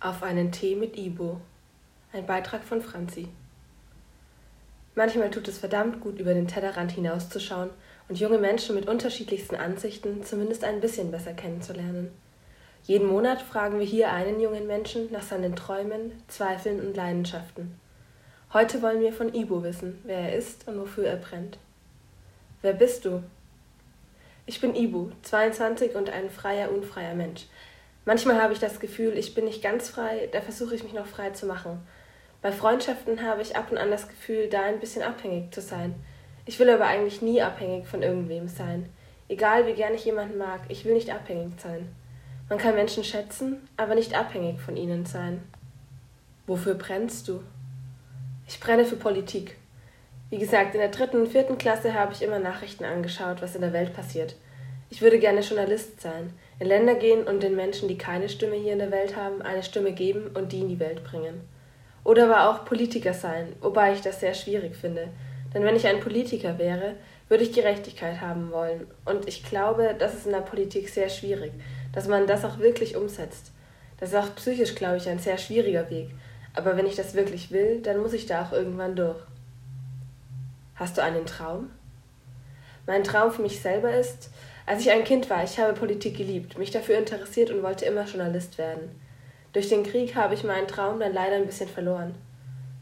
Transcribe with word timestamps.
Auf 0.00 0.22
einen 0.22 0.52
Tee 0.52 0.76
mit 0.76 0.96
Ibo. 0.96 1.40
Ein 2.12 2.24
Beitrag 2.24 2.62
von 2.62 2.80
Franzi. 2.80 3.26
Manchmal 4.94 5.28
tut 5.28 5.48
es 5.48 5.58
verdammt 5.58 6.00
gut, 6.00 6.20
über 6.20 6.34
den 6.34 6.46
Tellerrand 6.46 6.92
hinauszuschauen 6.92 7.70
und 8.08 8.20
junge 8.20 8.38
Menschen 8.38 8.76
mit 8.76 8.86
unterschiedlichsten 8.86 9.56
Ansichten 9.56 10.22
zumindest 10.22 10.62
ein 10.62 10.80
bisschen 10.80 11.10
besser 11.10 11.32
kennenzulernen. 11.32 12.12
Jeden 12.84 13.08
Monat 13.08 13.42
fragen 13.42 13.80
wir 13.80 13.86
hier 13.86 14.12
einen 14.12 14.38
jungen 14.38 14.68
Menschen 14.68 15.10
nach 15.10 15.22
seinen 15.22 15.56
Träumen, 15.56 16.12
Zweifeln 16.28 16.78
und 16.78 16.96
Leidenschaften. 16.96 17.74
Heute 18.52 18.80
wollen 18.82 19.00
wir 19.00 19.12
von 19.12 19.34
Ibo 19.34 19.64
wissen, 19.64 19.98
wer 20.04 20.18
er 20.18 20.36
ist 20.36 20.68
und 20.68 20.78
wofür 20.78 21.08
er 21.08 21.16
brennt. 21.16 21.58
Wer 22.62 22.74
bist 22.74 23.04
du? 23.04 23.24
Ich 24.46 24.60
bin 24.60 24.76
Ibu, 24.76 25.10
22 25.24 25.96
und 25.96 26.08
ein 26.08 26.30
freier, 26.30 26.70
unfreier 26.70 27.16
Mensch. 27.16 27.46
Manchmal 28.08 28.40
habe 28.40 28.54
ich 28.54 28.58
das 28.58 28.80
Gefühl, 28.80 29.18
ich 29.18 29.34
bin 29.34 29.44
nicht 29.44 29.62
ganz 29.62 29.90
frei, 29.90 30.30
da 30.32 30.40
versuche 30.40 30.74
ich 30.74 30.82
mich 30.82 30.94
noch 30.94 31.04
frei 31.04 31.28
zu 31.28 31.44
machen. 31.44 31.86
Bei 32.40 32.52
Freundschaften 32.52 33.20
habe 33.22 33.42
ich 33.42 33.54
ab 33.54 33.70
und 33.70 33.76
an 33.76 33.90
das 33.90 34.08
Gefühl, 34.08 34.48
da 34.48 34.62
ein 34.62 34.80
bisschen 34.80 35.02
abhängig 35.02 35.52
zu 35.52 35.60
sein. 35.60 35.94
Ich 36.46 36.58
will 36.58 36.70
aber 36.70 36.86
eigentlich 36.86 37.20
nie 37.20 37.42
abhängig 37.42 37.86
von 37.86 38.02
irgendwem 38.02 38.48
sein. 38.48 38.88
Egal 39.28 39.66
wie 39.66 39.74
gern 39.74 39.92
ich 39.92 40.06
jemanden 40.06 40.38
mag, 40.38 40.62
ich 40.70 40.86
will 40.86 40.94
nicht 40.94 41.12
abhängig 41.12 41.60
sein. 41.60 41.86
Man 42.48 42.56
kann 42.56 42.76
Menschen 42.76 43.04
schätzen, 43.04 43.68
aber 43.76 43.94
nicht 43.94 44.18
abhängig 44.18 44.58
von 44.58 44.78
ihnen 44.78 45.04
sein. 45.04 45.42
Wofür 46.46 46.76
brennst 46.76 47.28
du? 47.28 47.42
Ich 48.46 48.58
brenne 48.58 48.86
für 48.86 48.96
Politik. 48.96 49.58
Wie 50.30 50.38
gesagt, 50.38 50.74
in 50.74 50.80
der 50.80 50.88
dritten 50.88 51.20
und 51.20 51.28
vierten 51.28 51.58
Klasse 51.58 51.92
habe 51.92 52.14
ich 52.14 52.22
immer 52.22 52.38
Nachrichten 52.38 52.86
angeschaut, 52.86 53.42
was 53.42 53.54
in 53.54 53.60
der 53.60 53.74
Welt 53.74 53.92
passiert. 53.92 54.34
Ich 54.88 55.02
würde 55.02 55.18
gerne 55.18 55.42
Journalist 55.42 56.00
sein, 56.00 56.32
in 56.60 56.66
Länder 56.66 56.94
gehen 56.94 57.24
und 57.24 57.42
den 57.42 57.54
Menschen, 57.54 57.88
die 57.88 57.98
keine 57.98 58.28
Stimme 58.28 58.56
hier 58.56 58.72
in 58.72 58.78
der 58.78 58.90
Welt 58.90 59.16
haben, 59.16 59.42
eine 59.42 59.62
Stimme 59.62 59.92
geben 59.92 60.30
und 60.34 60.52
die 60.52 60.60
in 60.60 60.68
die 60.68 60.80
Welt 60.80 61.04
bringen. 61.04 61.40
Oder 62.04 62.24
aber 62.24 62.50
auch 62.50 62.64
Politiker 62.64 63.14
sein, 63.14 63.52
wobei 63.60 63.92
ich 63.92 64.00
das 64.00 64.20
sehr 64.20 64.34
schwierig 64.34 64.74
finde. 64.76 65.08
Denn 65.54 65.62
wenn 65.62 65.76
ich 65.76 65.86
ein 65.86 66.00
Politiker 66.00 66.58
wäre, 66.58 66.94
würde 67.28 67.44
ich 67.44 67.52
Gerechtigkeit 67.52 68.20
haben 68.20 68.50
wollen. 68.50 68.86
Und 69.04 69.28
ich 69.28 69.44
glaube, 69.44 69.94
das 69.98 70.14
ist 70.14 70.26
in 70.26 70.32
der 70.32 70.40
Politik 70.40 70.88
sehr 70.88 71.08
schwierig, 71.08 71.52
dass 71.92 72.08
man 72.08 72.26
das 72.26 72.44
auch 72.44 72.58
wirklich 72.58 72.96
umsetzt. 72.96 73.52
Das 74.00 74.10
ist 74.10 74.16
auch 74.16 74.34
psychisch, 74.36 74.74
glaube 74.74 74.96
ich, 74.96 75.08
ein 75.08 75.18
sehr 75.18 75.38
schwieriger 75.38 75.90
Weg. 75.90 76.10
Aber 76.54 76.76
wenn 76.76 76.86
ich 76.86 76.96
das 76.96 77.14
wirklich 77.14 77.50
will, 77.50 77.80
dann 77.82 77.98
muss 77.98 78.12
ich 78.12 78.26
da 78.26 78.44
auch 78.44 78.52
irgendwann 78.52 78.96
durch. 78.96 79.18
Hast 80.74 80.96
du 80.96 81.02
einen 81.02 81.26
Traum? 81.26 81.70
Mein 82.88 83.04
Traum 83.04 83.30
für 83.30 83.42
mich 83.42 83.60
selber 83.60 83.92
ist, 83.92 84.30
als 84.64 84.80
ich 84.80 84.90
ein 84.90 85.04
Kind 85.04 85.28
war, 85.28 85.44
ich 85.44 85.58
habe 85.58 85.74
Politik 85.74 86.16
geliebt, 86.16 86.56
mich 86.56 86.70
dafür 86.70 86.96
interessiert 86.96 87.50
und 87.50 87.62
wollte 87.62 87.84
immer 87.84 88.06
Journalist 88.06 88.56
werden. 88.56 88.98
Durch 89.52 89.68
den 89.68 89.82
Krieg 89.82 90.14
habe 90.14 90.32
ich 90.32 90.42
meinen 90.42 90.66
Traum 90.66 90.98
dann 90.98 91.12
leider 91.12 91.36
ein 91.36 91.44
bisschen 91.44 91.68
verloren. 91.68 92.14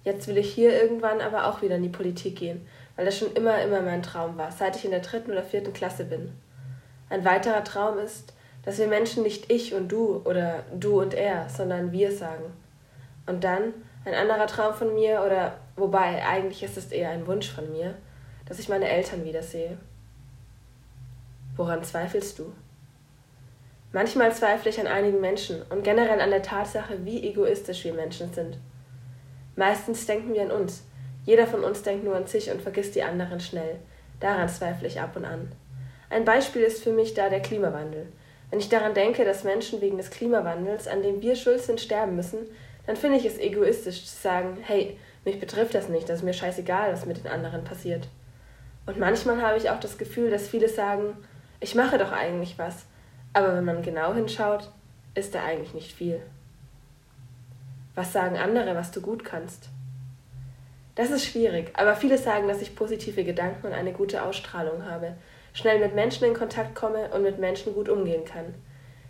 Jetzt 0.05 0.29
will 0.29 0.39
ich 0.39 0.55
hier 0.55 0.81
irgendwann 0.81 1.21
aber 1.21 1.49
auch 1.49 1.61
wieder 1.61 1.75
in 1.75 1.83
die 1.83 1.89
Politik 1.89 2.37
gehen, 2.37 2.69
weil 2.95 3.05
das 3.05 3.19
schon 3.19 3.33
immer, 3.33 3.61
immer 3.63 3.81
mein 3.81 4.05
Traum 4.05 4.39
war, 4.39 4.53
seit 4.53 4.77
ich 4.77 4.85
in 4.85 4.93
der 4.93 5.01
dritten 5.01 5.33
oder 5.33 5.43
vierten 5.43 5.73
Klasse 5.73 6.05
bin. 6.05 6.31
Ein 7.11 7.25
weiterer 7.25 7.65
Traum 7.65 7.99
ist, 7.99 8.33
dass 8.65 8.79
wir 8.79 8.87
Menschen 8.87 9.25
nicht 9.25 9.51
ich 9.51 9.75
und 9.75 9.89
du 9.89 10.23
oder 10.25 10.63
du 10.73 11.01
und 11.01 11.15
er, 11.15 11.49
sondern 11.49 11.91
wir 11.91 12.13
sagen. 12.13 12.45
Und 13.27 13.43
dann 13.43 13.75
ein 14.05 14.15
anderer 14.15 14.47
Traum 14.47 14.73
von 14.73 14.95
mir, 14.95 15.25
oder 15.27 15.57
wobei 15.75 16.25
eigentlich 16.25 16.63
ist 16.63 16.77
es 16.77 16.93
eher 16.93 17.11
ein 17.11 17.27
Wunsch 17.27 17.51
von 17.51 17.73
mir, 17.73 17.97
dass 18.49 18.61
ich 18.61 18.69
meine 18.69 18.89
Eltern 18.89 19.25
wiedersehe. 19.25 19.79
Woran 21.57 21.83
zweifelst 21.83 22.39
du? 22.39 22.53
Manchmal 23.93 24.35
zweifle 24.35 24.71
ich 24.71 24.79
an 24.79 24.87
einigen 24.87 25.21
Menschen 25.21 25.63
und 25.71 25.85
generell 25.85 26.21
an 26.21 26.31
der 26.31 26.43
Tatsache, 26.43 27.05
wie 27.05 27.27
egoistisch 27.27 27.85
wir 27.85 27.95
Menschen 27.95 28.33
sind. 28.33 28.59
Meistens 29.55 30.05
denken 30.05 30.35
wir 30.35 30.43
an 30.43 30.51
uns. 30.51 30.83
Jeder 31.25 31.47
von 31.47 31.65
uns 31.65 31.83
denkt 31.83 32.05
nur 32.05 32.15
an 32.15 32.27
sich 32.27 32.51
und 32.51 32.61
vergisst 32.61 32.95
die 32.95 33.03
anderen 33.03 33.41
schnell. 33.41 33.77
Daran 34.21 34.49
zweifle 34.49 34.87
ich 34.87 35.01
ab 35.01 35.17
und 35.17 35.25
an. 35.25 35.51
Ein 36.11 36.25
Beispiel 36.25 36.63
ist 36.63 36.85
für 36.85 36.93
mich 36.93 37.15
da 37.15 37.31
der 37.31 37.41
Klimawandel. 37.41 38.07
Wenn 38.51 38.61
ich 38.61 38.69
daran 38.69 38.95
denke, 38.95 39.25
dass 39.25 39.45
Menschen 39.45 39.81
wegen 39.81 39.97
des 39.97 40.11
Klimawandels, 40.11 40.87
an 40.87 41.03
dem 41.03 41.23
wir 41.23 41.35
schuld 41.35 41.63
sind, 41.63 41.81
sterben 41.81 42.17
müssen, 42.17 42.39
dann 42.87 42.97
finde 42.97 43.19
ich 43.19 43.25
es 43.25 43.39
egoistisch 43.39 44.05
zu 44.05 44.17
sagen, 44.23 44.59
hey, 44.63 44.99
mich 45.25 45.41
betrifft 45.41 45.75
das 45.75 45.89
nicht, 45.89 46.09
das 46.09 46.19
ist 46.19 46.25
mir 46.25 46.33
scheißegal, 46.33 46.93
was 46.93 47.07
mit 47.07 47.19
den 47.19 47.27
anderen 47.29 47.65
passiert. 47.65 48.09
Und 48.87 48.99
manchmal 48.99 49.43
habe 49.43 49.59
ich 49.59 49.71
auch 49.71 49.81
das 49.81 49.99
Gefühl, 49.99 50.31
dass 50.31 50.47
viele 50.47 50.69
sagen, 50.69 51.17
ich 51.61 51.75
mache 51.75 51.99
doch 51.99 52.13
eigentlich 52.13 52.59
was, 52.59 52.87
aber 53.33 53.55
wenn 53.55 53.65
man 53.65 53.83
genau 53.83 54.15
hinschaut, 54.15 54.71
ist 55.15 55.35
da 55.35 55.45
eigentlich 55.45 55.75
nicht 55.75 55.93
viel. 55.93 56.21
Was 57.95 58.13
sagen 58.13 58.37
andere, 58.37 58.75
was 58.75 58.91
du 58.91 59.01
gut 59.01 59.25
kannst? 59.25 59.69
Das 60.97 61.11
ist 61.11 61.27
schwierig, 61.27 61.73
aber 61.75 61.95
viele 61.95 62.19
sagen, 62.19 62.49
dass 62.49 62.63
ich 62.63 62.75
positive 62.75 63.25
Gedanken 63.25 63.67
und 63.67 63.73
eine 63.75 63.93
gute 63.93 64.23
Ausstrahlung 64.23 64.85
habe, 64.85 65.15
schnell 65.53 65.79
mit 65.79 65.95
Menschen 65.95 66.27
in 66.27 66.35
Kontakt 66.35 66.75
komme 66.75 67.11
und 67.15 67.23
mit 67.23 67.39
Menschen 67.39 67.75
gut 67.75 67.89
umgehen 67.89 68.25
kann. 68.25 68.55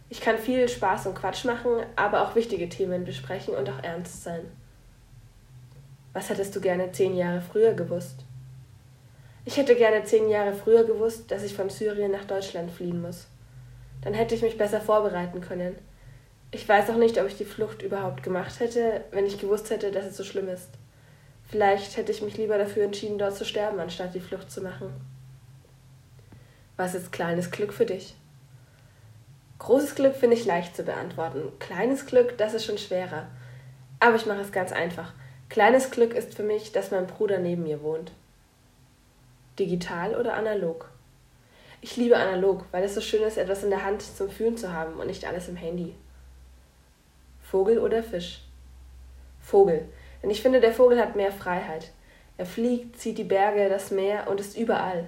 Ich 0.09 0.21
kann 0.21 0.39
viel 0.39 0.69
Spaß 0.69 1.07
und 1.07 1.15
Quatsch 1.15 1.45
machen, 1.45 1.85
aber 1.97 2.23
auch 2.23 2.35
wichtige 2.35 2.69
Themen 2.69 3.05
besprechen 3.05 3.55
und 3.55 3.69
auch 3.69 3.83
ernst 3.83 4.23
sein. 4.23 4.43
Was 6.13 6.31
hättest 6.31 6.55
du 6.55 6.61
gerne 6.61 6.93
zehn 6.93 7.17
Jahre 7.17 7.41
früher 7.41 7.75
gewusst? 7.75 8.26
Ich 9.49 9.57
hätte 9.57 9.77
gerne 9.77 10.03
zehn 10.03 10.29
Jahre 10.29 10.53
früher 10.53 10.83
gewusst, 10.83 11.31
dass 11.31 11.45
ich 11.45 11.55
von 11.55 11.71
Syrien 11.71 12.11
nach 12.11 12.25
Deutschland 12.25 12.69
fliehen 12.69 13.01
muss. 13.01 13.29
Dann 14.03 14.13
hätte 14.13 14.35
ich 14.35 14.43
mich 14.43 14.59
besser 14.59 14.81
vorbereiten 14.81 15.41
können. 15.41 15.79
Ich 16.51 16.69
weiß 16.69 16.91
auch 16.91 16.97
nicht, 16.97 17.17
ob 17.21 17.29
ich 17.29 17.39
die 17.39 17.45
Flucht 17.45 17.81
überhaupt 17.81 18.25
gemacht 18.25 18.59
hätte, 18.59 19.05
wenn 19.13 19.25
ich 19.25 19.39
gewusst 19.39 19.71
hätte, 19.71 19.93
dass 19.93 20.05
es 20.05 20.17
so 20.17 20.25
schlimm 20.25 20.49
ist. 20.49 20.71
Vielleicht 21.49 21.97
hätte 21.97 22.11
ich 22.11 22.23
mich 22.23 22.37
lieber 22.37 22.59
dafür 22.59 22.83
entschieden, 22.83 23.19
dort 23.19 23.37
zu 23.37 23.45
sterben, 23.45 23.79
anstatt 23.79 24.17
die 24.17 24.21
Flucht 24.21 24.51
zu 24.51 24.63
machen. 24.63 24.93
Was 26.77 26.97
ist 26.97 27.13
kleines 27.13 27.53
Glück 27.53 27.73
für 27.73 27.87
dich? 27.87 28.17
Großes 29.61 29.95
Glück 29.95 30.17
finde 30.17 30.35
ich 30.35 30.45
leicht 30.45 30.75
zu 30.75 30.83
beantworten. 30.83 31.53
Kleines 31.61 32.05
Glück, 32.07 32.37
das 32.37 32.53
ist 32.53 32.65
schon 32.65 32.79
schwerer. 32.79 33.29
Aber 34.01 34.17
ich 34.17 34.27
mache 34.27 34.41
es 34.41 34.51
ganz 34.51 34.73
einfach. 34.73 35.13
Kleines 35.49 35.93
Glück 35.93 36.15
ist 36.15 36.35
für 36.35 36.43
mich, 36.43 36.73
dass 36.73 36.91
mein 36.91 37.07
Bruder 37.07 37.39
neben 37.39 37.63
mir 37.63 37.81
wohnt. 37.83 38.11
Digital 39.59 40.15
oder 40.15 40.35
analog? 40.35 40.91
Ich 41.81 41.97
liebe 41.97 42.17
analog, 42.17 42.65
weil 42.73 42.85
es 42.85 42.95
so 42.95 43.01
schön 43.01 43.23
ist, 43.23 43.39
etwas 43.39 43.63
in 43.63 43.71
der 43.71 43.85
Hand 43.85 44.03
zum 44.03 44.31
Fühlen 44.31 44.57
zu 44.57 44.73
haben 44.73 44.95
und 44.95 45.07
nicht 45.07 45.27
alles 45.27 45.49
im 45.49 45.57
Handy. 45.57 45.95
Vogel 47.43 47.79
oder 47.79 48.03
Fisch? 48.03 48.43
Vogel, 49.41 49.89
denn 50.23 50.31
ich 50.31 50.43
finde, 50.43 50.61
der 50.61 50.73
Vogel 50.73 51.01
hat 51.01 51.15
mehr 51.15 51.31
Freiheit. 51.31 51.93
Er 52.39 52.47
fliegt, 52.47 52.99
zieht 52.99 53.19
die 53.19 53.25
Berge, 53.25 53.69
das 53.69 53.91
Meer 53.91 54.29
und 54.29 54.41
ist 54.41 54.59
überall. 54.59 55.05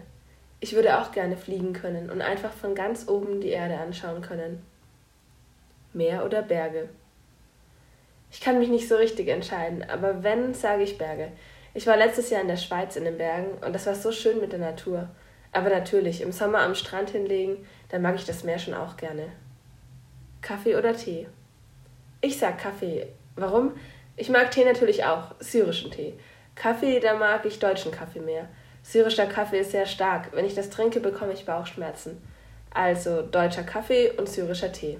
Ich 0.60 0.74
würde 0.74 0.98
auch 1.00 1.12
gerne 1.12 1.36
fliegen 1.36 1.72
können 1.72 2.10
und 2.10 2.22
einfach 2.22 2.52
von 2.52 2.74
ganz 2.74 3.08
oben 3.08 3.40
die 3.40 3.50
Erde 3.50 3.78
anschauen 3.78 4.22
können. 4.22 4.64
Meer 5.92 6.24
oder 6.24 6.42
Berge? 6.42 6.88
Ich 8.30 8.40
kann 8.40 8.58
mich 8.58 8.68
nicht 8.68 8.88
so 8.88 8.96
richtig 8.96 9.28
entscheiden, 9.28 9.84
aber 9.88 10.22
wenn, 10.22 10.54
sage 10.54 10.82
ich 10.82 10.98
Berge. 10.98 11.32
Ich 11.78 11.86
war 11.86 11.96
letztes 11.96 12.30
Jahr 12.30 12.40
in 12.40 12.48
der 12.48 12.56
Schweiz 12.56 12.96
in 12.96 13.04
den 13.04 13.18
Bergen 13.18 13.56
und 13.64 13.72
das 13.72 13.86
war 13.86 13.94
so 13.94 14.10
schön 14.10 14.40
mit 14.40 14.50
der 14.50 14.58
Natur. 14.58 15.08
Aber 15.52 15.70
natürlich, 15.70 16.22
im 16.22 16.32
Sommer 16.32 16.58
am 16.58 16.74
Strand 16.74 17.10
hinlegen, 17.10 17.64
da 17.88 18.00
mag 18.00 18.16
ich 18.16 18.24
das 18.24 18.42
Meer 18.42 18.58
schon 18.58 18.74
auch 18.74 18.96
gerne. 18.96 19.28
Kaffee 20.42 20.74
oder 20.74 20.96
Tee? 20.96 21.28
Ich 22.20 22.36
sag 22.36 22.58
Kaffee. 22.58 23.06
Warum? 23.36 23.76
Ich 24.16 24.28
mag 24.28 24.50
Tee 24.50 24.64
natürlich 24.64 25.04
auch, 25.04 25.36
syrischen 25.38 25.92
Tee. 25.92 26.14
Kaffee, 26.56 26.98
da 26.98 27.14
mag 27.14 27.46
ich 27.46 27.60
deutschen 27.60 27.92
Kaffee 27.92 28.22
mehr. 28.22 28.48
Syrischer 28.82 29.26
Kaffee 29.26 29.60
ist 29.60 29.70
sehr 29.70 29.86
stark. 29.86 30.32
Wenn 30.32 30.46
ich 30.46 30.56
das 30.56 30.70
trinke, 30.70 30.98
bekomme 30.98 31.32
ich 31.32 31.46
Bauchschmerzen. 31.46 32.20
Also 32.74 33.22
deutscher 33.22 33.62
Kaffee 33.62 34.10
und 34.18 34.28
syrischer 34.28 34.72
Tee. 34.72 34.98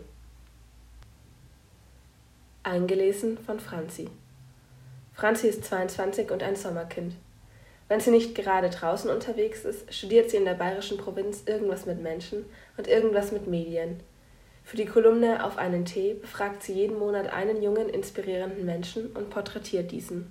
Eingelesen 2.63 3.37
von 3.37 3.59
Franzi. 3.59 4.09
Franzi 5.19 5.49
ist 5.49 5.65
22 5.65 6.31
und 6.31 6.45
ein 6.45 6.55
Sommerkind. 6.55 7.13
Wenn 7.89 7.99
sie 7.99 8.13
nicht 8.13 8.37
gerade 8.37 8.71
draußen 8.71 9.11
unterwegs 9.11 9.65
ist, 9.65 9.93
studiert 9.93 10.31
sie 10.31 10.37
in 10.37 10.45
der 10.45 10.55
bayerischen 10.55 10.97
Provinz 10.97 11.43
irgendwas 11.45 11.87
mit 11.87 12.01
Menschen 12.01 12.45
und 12.77 12.87
irgendwas 12.87 13.33
mit 13.33 13.49
Medien. 13.49 13.99
Für 14.63 14.77
die 14.77 14.87
Kolumne 14.87 15.45
Auf 15.45 15.59
einen 15.59 15.85
Tee 15.85 16.15
befragt 16.15 16.63
sie 16.63 16.75
jeden 16.75 17.01
Monat 17.01 17.33
einen 17.33 17.61
jungen, 17.65 17.89
inspirierenden 17.89 18.65
Menschen 18.65 19.11
und 19.11 19.29
porträtiert 19.29 19.91
diesen. 19.91 20.31